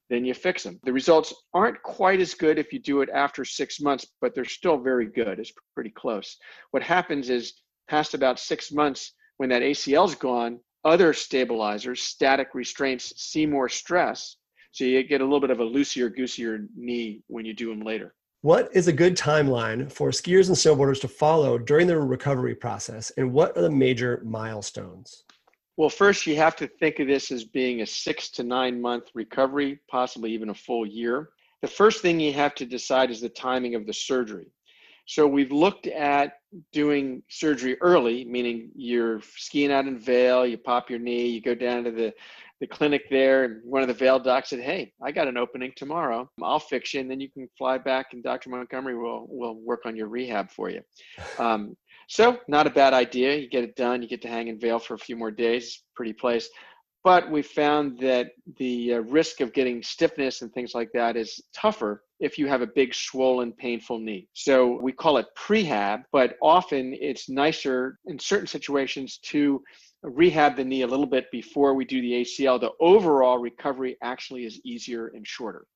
[0.10, 0.80] then you fix them.
[0.84, 4.46] The results aren't quite as good if you do it after six months, but they're
[4.46, 5.40] still very good.
[5.40, 6.38] It's pretty close.
[6.72, 7.54] What happens is,
[7.88, 14.38] past about six months, when that ACL's gone, other stabilizers, static restraints, see more stress.
[14.72, 17.82] So you get a little bit of a loosier, goosier knee when you do them
[17.82, 18.14] later.
[18.42, 23.12] What is a good timeline for skiers and snowboarders to follow during their recovery process,
[23.18, 25.24] and what are the major milestones?
[25.78, 29.06] Well, first, you have to think of this as being a six to nine month
[29.16, 31.30] recovery, possibly even a full year.
[31.64, 34.52] The first thing you have to decide is the timing of the surgery.
[35.08, 36.34] So, we've looked at
[36.72, 41.56] doing surgery early, meaning you're skiing out in Vail, you pop your knee, you go
[41.56, 42.14] down to the
[42.62, 45.74] the clinic there, and one of the Vail docs said, "Hey, I got an opening
[45.76, 46.30] tomorrow.
[46.42, 48.50] I'll fix you, and then you can fly back, and Dr.
[48.50, 50.82] Montgomery will will work on your rehab for you."
[51.40, 51.76] Um,
[52.08, 53.36] so, not a bad idea.
[53.36, 54.02] You get it done.
[54.02, 55.84] You get to hang in Vail for a few more days.
[55.96, 56.50] Pretty place.
[57.06, 61.40] But we found that the uh, risk of getting stiffness and things like that is
[61.54, 64.28] tougher if you have a big, swollen, painful knee.
[64.34, 69.62] So we call it prehab, but often it's nicer in certain situations to
[70.02, 74.46] rehab the knee a little bit before we do the ACL, the overall recovery actually
[74.46, 75.68] is easier and shorter.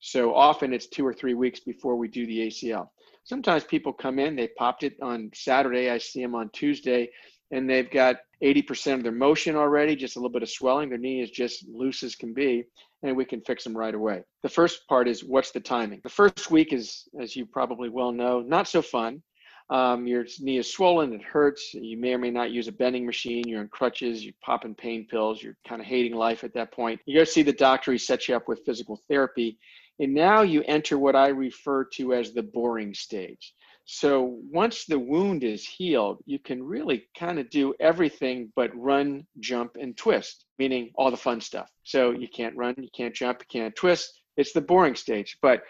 [0.00, 2.88] So often it's two or three weeks before we do the ACL.
[3.24, 7.08] Sometimes people come in, they popped it on Saturday, I see them on Tuesday,
[7.52, 10.88] and they've got 80% of their motion already, just a little bit of swelling.
[10.90, 12.64] Their knee is just loose as can be,
[13.02, 14.22] and we can fix them right away.
[14.42, 16.00] The first part is what's the timing?
[16.02, 19.22] The first week is, as you probably well know, not so fun
[19.70, 21.72] um, your knee is swollen, it hurts.
[21.72, 23.48] You may or may not use a bending machine.
[23.48, 24.24] You're in crutches.
[24.24, 25.42] You're popping pain pills.
[25.42, 27.00] You're kind of hating life at that point.
[27.06, 27.92] You go see the doctor.
[27.92, 29.58] He sets you up with physical therapy,
[30.00, 33.54] and now you enter what I refer to as the boring stage.
[33.86, 39.26] So once the wound is healed, you can really kind of do everything but run,
[39.40, 41.70] jump, and twist, meaning all the fun stuff.
[41.82, 44.22] So you can't run, you can't jump, you can't twist.
[44.36, 45.36] It's the boring stage.
[45.42, 45.62] But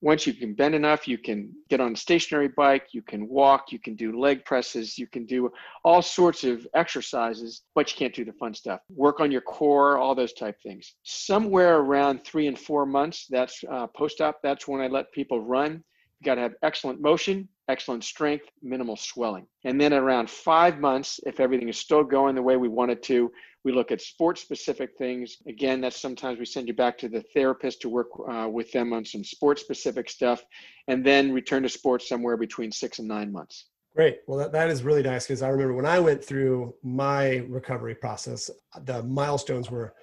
[0.00, 3.72] once you can bend enough, you can get on a stationary bike, you can walk,
[3.72, 5.50] you can do leg presses, you can do
[5.84, 8.80] all sorts of exercises, but you can't do the fun stuff.
[8.94, 10.94] Work on your core, all those type things.
[11.02, 15.42] Somewhere around three and four months, that's uh, post op, that's when I let people
[15.42, 15.82] run.
[16.20, 19.46] You got to have excellent motion, excellent strength, minimal swelling.
[19.64, 23.02] And then around five months, if everything is still going the way we want it
[23.04, 23.30] to,
[23.64, 25.36] we look at sports specific things.
[25.46, 28.92] Again, that's sometimes we send you back to the therapist to work uh, with them
[28.92, 30.42] on some sports specific stuff,
[30.88, 33.66] and then return to sports somewhere between six and nine months.
[33.94, 34.20] Great.
[34.26, 37.94] Well, that, that is really nice because I remember when I went through my recovery
[37.94, 38.50] process,
[38.84, 39.94] the milestones were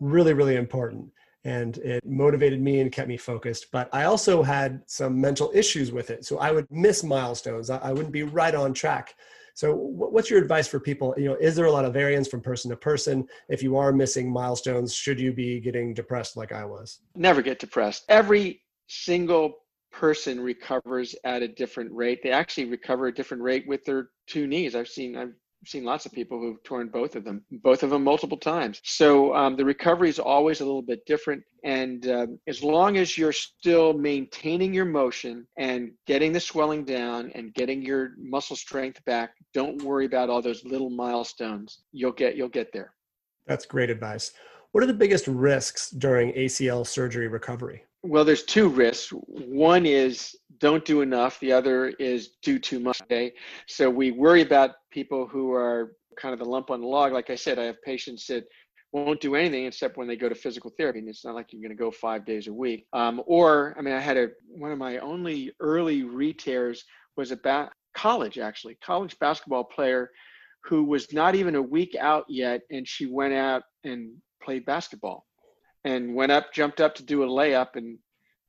[0.00, 1.10] really, really important
[1.44, 3.66] and it motivated me and kept me focused.
[3.72, 6.24] But I also had some mental issues with it.
[6.24, 9.14] So I would miss milestones, I, wouldn't be right on track.
[9.54, 11.14] So, what's your advice for people?
[11.18, 13.26] You know, is there a lot of variance from person to person?
[13.48, 17.00] If you are missing milestones, should you be getting depressed like I was?
[17.16, 18.04] Never get depressed.
[18.08, 19.56] Every single
[19.90, 22.22] person recovers at a different rate.
[22.22, 24.76] They actually recover a different rate with their two knees.
[24.76, 27.90] I've seen I've I've seen lots of people who've torn both of them, both of
[27.90, 28.80] them multiple times.
[28.84, 31.42] So um, the recovery is always a little bit different.
[31.64, 37.32] And um, as long as you're still maintaining your motion and getting the swelling down
[37.34, 41.80] and getting your muscle strength back, don't worry about all those little milestones.
[41.92, 42.94] You'll get you'll get there.
[43.46, 44.32] That's great advice.
[44.72, 47.84] What are the biggest risks during ACL surgery recovery?
[48.02, 49.12] Well, there's two risks.
[49.26, 51.40] One is don't do enough.
[51.40, 53.00] The other is do too much.
[53.66, 57.12] So we worry about people who are kind of the lump on the log.
[57.12, 58.44] Like I said, I have patients that
[58.92, 61.00] won't do anything except when they go to physical therapy.
[61.00, 62.86] And it's not like you're going to go five days a week.
[62.92, 66.84] Um, or, I mean, I had a one of my only early re-tears
[67.16, 70.10] was about college, actually, college basketball player
[70.64, 74.10] who was not even a week out yet, and she went out and
[74.42, 75.24] played basketball
[75.84, 77.98] and went up, jumped up to do a layup and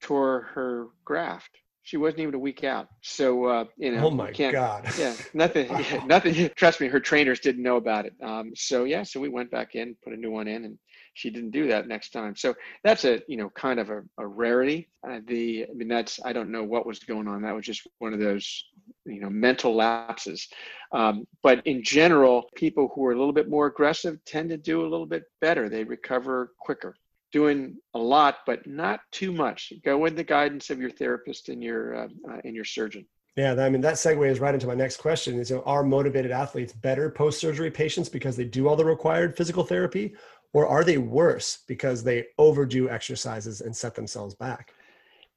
[0.02, 1.50] tore her graft.
[1.84, 2.88] She wasn't even a week out.
[3.02, 4.86] So, uh, you know, oh my God.
[5.00, 6.52] yeah, nothing, yeah, nothing.
[6.56, 8.14] Trust me, her trainers didn't know about it.
[8.22, 10.78] Um, so yeah, so we went back in, put a new one in and
[11.16, 12.36] she didn't do that next time.
[12.36, 12.54] So
[12.84, 14.88] that's a, you know, kind of a, a rarity.
[15.08, 17.42] Uh, the, I mean, that's, I don't know what was going on.
[17.42, 18.66] That was just one of those,
[19.06, 20.48] you know, mental lapses.
[20.92, 24.82] Um, but in general, people who are a little bit more aggressive tend to do
[24.82, 25.70] a little bit better.
[25.70, 26.96] They recover quicker
[27.32, 29.74] doing a lot, but not too much.
[29.84, 33.06] Go with the guidance of your therapist and your uh, uh, and your surgeon.
[33.36, 36.32] Yeah, I mean that segues right into my next question: Is you know, are motivated
[36.32, 40.16] athletes better post-surgery patients because they do all the required physical therapy,
[40.54, 44.74] or are they worse because they overdo exercises and set themselves back?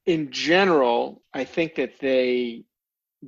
[0.05, 2.65] In general, I think that they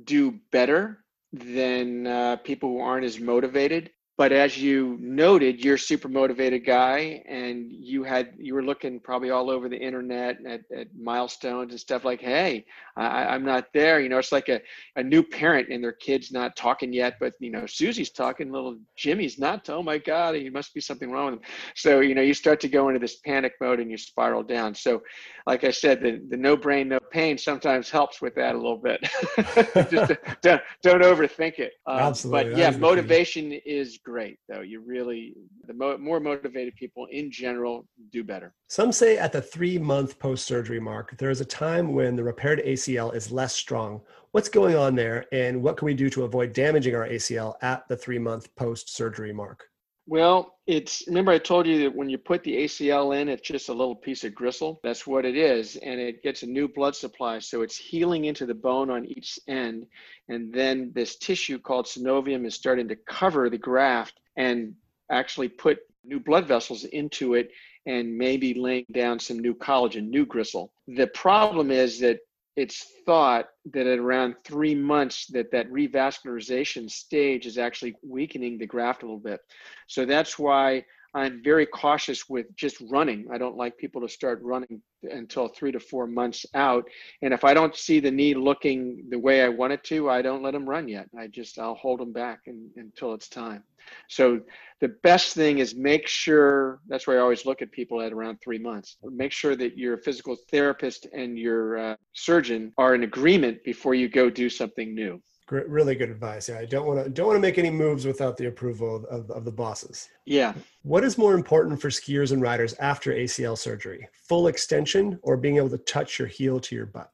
[0.04, 5.78] do better than uh, people who aren't as motivated but as you noted you're a
[5.78, 10.60] super motivated guy and you had you were looking probably all over the internet at,
[10.74, 12.64] at milestones and stuff like hey
[12.96, 14.00] I, i'm not there.
[14.00, 14.60] You know it's like a,
[14.96, 18.78] a new parent and their kid's not talking yet but you know susie's talking little
[18.96, 21.46] jimmy's not oh my god there must be something wrong with him.
[21.74, 24.74] So you know you start to go into this panic mode and you spiral down.
[24.74, 25.02] So
[25.46, 28.78] like i said the, the no brain no pain sometimes helps with that a little
[28.78, 29.00] bit.
[29.90, 30.12] Just
[30.42, 31.72] don't, don't overthink it.
[31.86, 32.50] Um, Absolutely.
[32.50, 34.60] but yeah motivation is great though.
[34.60, 35.34] You really
[35.66, 38.54] the mo- more motivated people in general do better.
[38.68, 42.22] Some say at the three month post surgery mark there is a time when the
[42.22, 44.00] repaired acl is less strong.
[44.30, 47.86] What's going on there and what can we do to avoid damaging our acl at
[47.88, 49.64] the three month post surgery mark
[50.06, 53.68] well, it's remember I told you that when you put the ACL in, it's just
[53.68, 54.80] a little piece of gristle.
[54.82, 58.46] That's what it is, and it gets a new blood supply, so it's healing into
[58.46, 59.86] the bone on each end,
[60.28, 64.74] and then this tissue called synovium is starting to cover the graft and
[65.10, 67.50] actually put new blood vessels into it
[67.86, 70.72] and maybe laying down some new collagen, new gristle.
[70.88, 72.20] The problem is that
[72.56, 78.66] it's thought that at around three months that that revascularization stage is actually weakening the
[78.66, 79.40] graft a little bit.
[79.86, 80.84] So that's why
[81.16, 85.72] i'm very cautious with just running i don't like people to start running until three
[85.72, 86.84] to four months out
[87.22, 90.22] and if i don't see the knee looking the way i want it to i
[90.22, 92.40] don't let them run yet i just i'll hold them back
[92.76, 93.62] until it's time
[94.08, 94.40] so
[94.80, 98.38] the best thing is make sure that's why I always look at people at around
[98.42, 98.96] three months.
[99.02, 104.08] Make sure that your physical therapist and your uh, surgeon are in agreement before you
[104.08, 105.22] go do something new.
[105.46, 106.48] Great, really good advice.
[106.48, 109.04] Yeah, I don't want to don't want to make any moves without the approval of,
[109.04, 110.08] of, of the bosses.
[110.24, 110.54] Yeah.
[110.82, 114.08] What is more important for skiers and riders after ACL surgery?
[114.28, 117.12] Full extension or being able to touch your heel to your butt?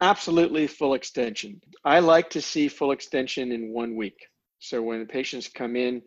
[0.00, 1.60] Absolutely full extension.
[1.84, 4.26] I like to see full extension in one week.
[4.58, 6.02] So when the patients come in,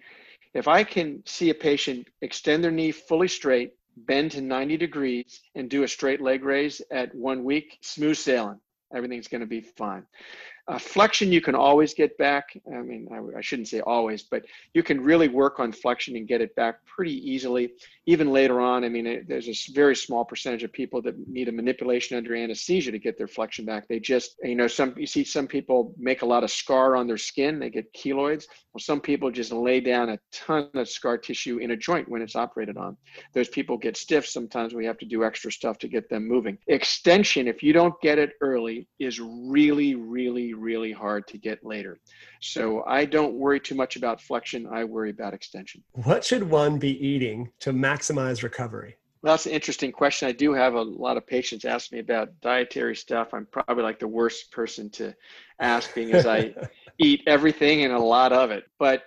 [0.55, 5.41] if I can see a patient extend their knee fully straight, bend to 90 degrees,
[5.55, 8.59] and do a straight leg raise at one week, smooth sailing.
[8.95, 10.05] Everything's going to be fine.
[10.69, 12.55] Uh, flexion you can always get back.
[12.71, 14.43] I mean, I, I, shouldn't say always, but
[14.75, 17.73] you can really work on flexion and get it back pretty easily.
[18.05, 21.47] Even later on, I mean, it, there's a very small percentage of people that need
[21.47, 23.87] a manipulation under anesthesia to get their flexion back.
[23.87, 27.07] They just, you know, some you see some people make a lot of scar on
[27.07, 27.57] their skin.
[27.57, 28.45] They get keloids.
[28.71, 32.21] Well, some people just lay down a ton of scar tissue in a joint when
[32.21, 32.95] it's operated on.
[33.33, 34.27] Those people get stiff.
[34.27, 36.59] Sometimes we have to do extra stuff to get them moving.
[36.67, 41.99] Extension, if you don't get it early, is really, really really hard to get later.
[42.41, 44.67] So I don't worry too much about flexion.
[44.71, 45.83] I worry about extension.
[45.93, 48.97] What should one be eating to maximize recovery?
[49.21, 50.29] Well, that's an interesting question.
[50.29, 53.33] I do have a lot of patients ask me about dietary stuff.
[53.33, 55.13] I'm probably like the worst person to
[55.59, 56.53] ask, being as I
[56.99, 58.63] eat everything and a lot of it.
[58.79, 59.03] But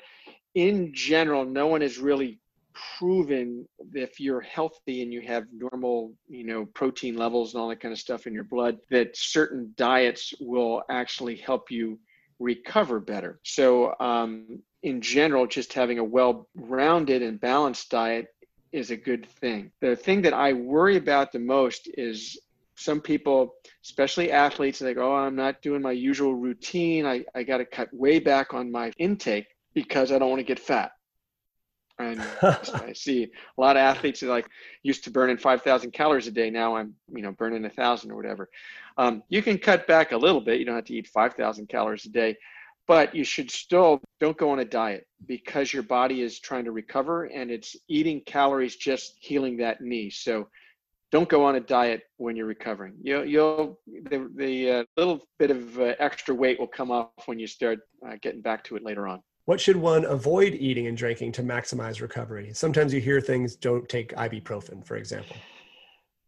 [0.55, 2.40] in general, no one is really
[2.75, 7.81] proven if you're healthy and you have normal you know protein levels and all that
[7.81, 11.99] kind of stuff in your blood that certain diets will actually help you
[12.39, 13.39] recover better.
[13.45, 18.35] So um, in general just having a well-rounded and balanced diet
[18.73, 19.70] is a good thing.
[19.81, 22.39] The thing that i worry about the most is
[22.75, 23.55] some people
[23.85, 27.07] especially athletes they go oh i'm not doing my usual routine.
[27.07, 30.45] I, I got to cut way back on my intake because i don't want to
[30.45, 30.93] get fat
[32.03, 32.20] and
[32.74, 34.48] I see a lot of athletes that like
[34.82, 36.50] used to burning 5,000 calories a day.
[36.50, 38.48] Now I'm, you know, burning a thousand or whatever.
[38.98, 40.59] Um, you can cut back a little bit.
[40.59, 42.36] You don't have to eat 5,000 calories a day,
[42.86, 46.72] but you should still don't go on a diet because your body is trying to
[46.72, 50.11] recover and it's eating calories just healing that knee.
[50.11, 50.48] So
[51.12, 52.94] don't go on a diet when you're recovering.
[53.03, 57.38] You'll, you'll the, the uh, little bit of uh, extra weight will come off when
[57.38, 59.22] you start uh, getting back to it later on.
[59.45, 62.53] What should one avoid eating and drinking to maximize recovery?
[62.55, 65.36] Sometimes you hear things don't take ibuprofen, for example.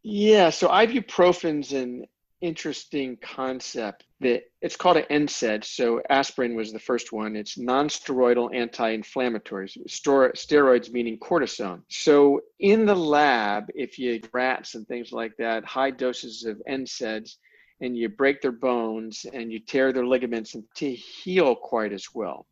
[0.02, 2.06] Yeah, so ibuprofen's an
[2.40, 5.64] interesting concept that it's called an NSAID.
[5.64, 7.36] So aspirin was the first one.
[7.36, 9.78] It's non-steroidal anti-inflammatories.
[9.88, 11.82] Steroids meaning cortisone.
[11.88, 17.36] So in the lab, if you rats and things like that, high doses of NSAIDs,
[17.80, 22.08] and you break their bones and you tear their ligaments and to heal quite as
[22.14, 22.46] well.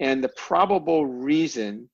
[0.00, 1.88] And the probable reason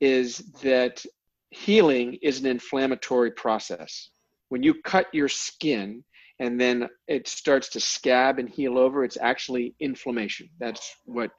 [0.00, 1.04] is that
[1.50, 4.10] healing is an inflammatory process.
[4.48, 6.04] When you cut your skin,
[6.38, 10.48] and then it starts to scab and heal over, it's actually inflammation.
[10.58, 11.30] That's what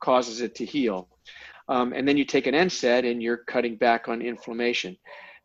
[0.00, 1.08] causes it to heal.
[1.68, 4.96] Um, and then you take an NSAID and you're cutting back on inflammation.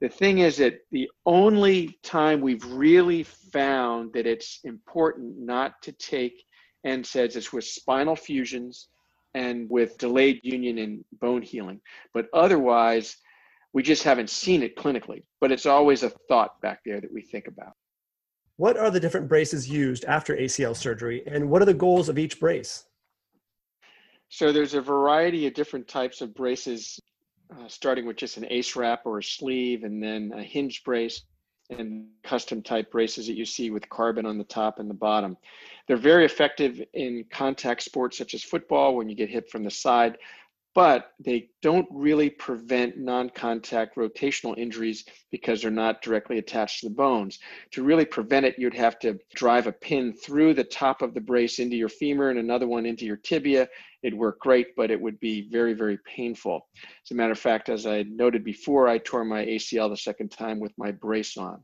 [0.02, 5.92] The thing is that the only time we've really found that it's important not to
[5.92, 6.46] take
[6.86, 8.88] NSAIDs is with spinal fusions
[9.34, 11.82] and with delayed union and bone healing.
[12.14, 13.18] But otherwise,
[13.74, 15.24] we just haven't seen it clinically.
[15.42, 17.74] But it's always a thought back there that we think about.
[18.56, 22.18] What are the different braces used after ACL surgery, and what are the goals of
[22.18, 22.86] each brace?
[24.28, 27.00] So there's a variety of different types of braces,
[27.52, 31.24] uh, starting with just an ACE wrap or a sleeve, and then a hinge brace,
[31.70, 35.38] and custom type braces that you see with carbon on the top and the bottom.
[35.88, 39.72] They're very effective in contact sports such as football when you get hit from the
[39.72, 40.18] side,
[40.76, 46.96] but they don't really prevent non-contact rotational injuries because they're not directly attached to the
[46.96, 47.40] bones.
[47.72, 51.22] To really prevent it, you'd have to drive a pin through the top of the
[51.22, 53.68] brace into your femur and another one into your tibia.
[54.04, 56.68] It'd work great, but it would be very, very painful.
[57.06, 60.30] As a matter of fact, as I noted before, I tore my ACL the second
[60.32, 61.64] time with my brace on.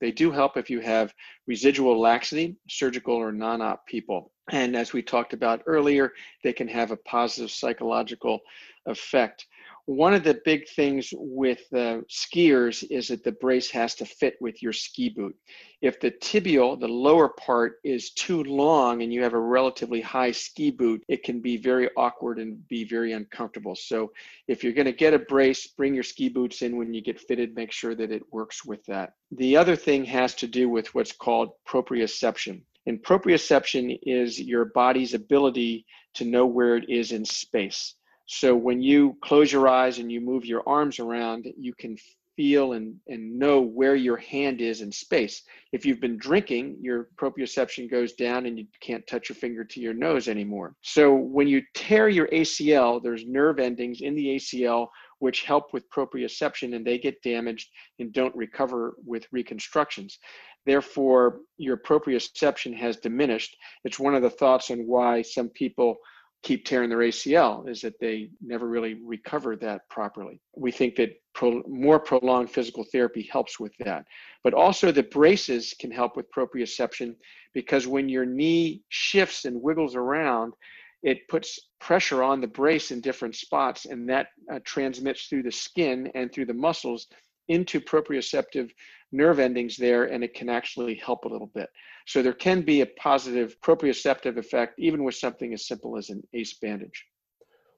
[0.00, 1.14] They do help if you have
[1.46, 4.32] residual laxity, surgical or non-op people.
[4.50, 6.12] And as we talked about earlier,
[6.44, 8.40] they can have a positive psychological
[8.86, 9.46] effect.
[9.86, 14.34] One of the big things with uh, skiers is that the brace has to fit
[14.40, 15.36] with your ski boot.
[15.80, 20.32] If the tibial, the lower part, is too long and you have a relatively high
[20.32, 23.76] ski boot, it can be very awkward and be very uncomfortable.
[23.76, 24.12] So
[24.48, 27.20] if you're going to get a brace, bring your ski boots in when you get
[27.20, 29.12] fitted, make sure that it works with that.
[29.30, 32.62] The other thing has to do with what's called proprioception.
[32.86, 37.94] And proprioception is your body's ability to know where it is in space.
[38.26, 41.96] So when you close your eyes and you move your arms around, you can
[42.36, 45.42] feel and, and know where your hand is in space.
[45.72, 49.80] If you've been drinking, your proprioception goes down and you can't touch your finger to
[49.80, 50.74] your nose anymore.
[50.82, 55.88] So when you tear your ACL, there's nerve endings in the ACL which help with
[55.88, 60.18] proprioception and they get damaged and don't recover with reconstructions.
[60.66, 63.56] Therefore, your proprioception has diminished.
[63.84, 65.96] It's one of the thoughts on why some people
[66.42, 70.40] keep tearing their ACL is that they never really recover that properly.
[70.56, 74.04] We think that pro, more prolonged physical therapy helps with that.
[74.44, 77.16] But also the braces can help with proprioception
[77.52, 80.54] because when your knee shifts and wiggles around,
[81.02, 85.52] it puts pressure on the brace in different spots and that uh, transmits through the
[85.52, 87.06] skin and through the muscles
[87.48, 88.70] into proprioceptive
[89.12, 91.68] nerve endings there and it can actually help a little bit.
[92.06, 96.22] So there can be a positive proprioceptive effect even with something as simple as an
[96.32, 97.06] ACE bandage.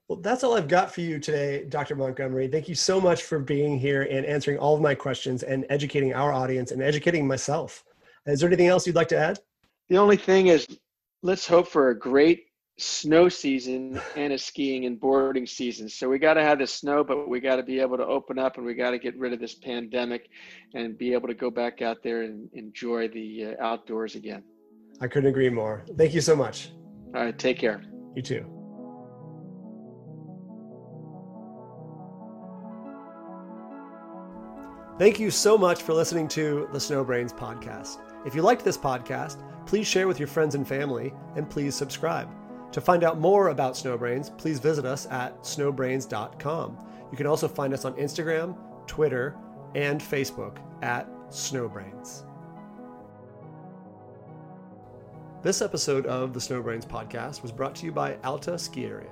[0.08, 1.94] Well, that's all I've got for you today, Dr.
[1.94, 2.48] Montgomery.
[2.48, 6.14] Thank you so much for being here and answering all of my questions and educating
[6.14, 7.84] our audience and educating myself.
[8.26, 9.38] Is there anything else you'd like to add?
[9.90, 10.66] The only thing is,
[11.22, 12.46] let's hope for a great
[12.78, 15.88] snow season and a skiing and boarding season.
[15.88, 18.38] So we got to have the snow, but we got to be able to open
[18.38, 20.30] up and we got to get rid of this pandemic
[20.74, 24.44] and be able to go back out there and enjoy the uh, outdoors again.
[25.00, 25.84] I couldn't agree more.
[25.96, 26.70] Thank you so much.
[27.14, 27.82] All right, take care.
[28.14, 28.54] You too.
[34.98, 37.98] Thank you so much for listening to the Snowbrains podcast.
[38.26, 42.28] If you liked this podcast, please share with your friends and family and please subscribe.
[42.72, 46.78] To find out more about Snowbrains, please visit us at snowbrains.com.
[47.10, 48.56] You can also find us on Instagram,
[48.86, 49.36] Twitter,
[49.74, 52.24] and Facebook at Snowbrains.
[55.42, 59.10] This episode of the Snowbrains podcast was brought to you by Alta Ski Area.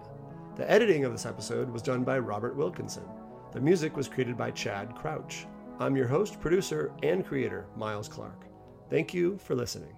[0.57, 3.05] The editing of this episode was done by Robert Wilkinson.
[3.53, 5.47] The music was created by Chad Crouch.
[5.79, 8.47] I'm your host, producer, and creator, Miles Clark.
[8.91, 9.95] Thank you for listening.